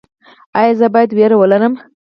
ایا 0.59 0.73
زه 0.79 0.87
باید 0.93 1.11
ویره 1.17 1.35
ولرم؟ 1.37 1.73